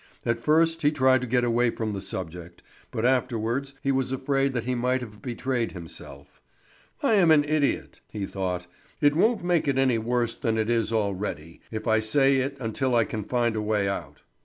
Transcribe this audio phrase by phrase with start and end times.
[0.25, 4.51] At first he tried to get away from the subject, but afterwards he was afraid
[4.53, 6.41] that he might have betrayed himself.
[7.03, 8.65] "I am an idiot," he thought.
[8.99, 12.95] "It won't make it any worse than it is already if I say it until
[12.95, 14.21] I can find a way out."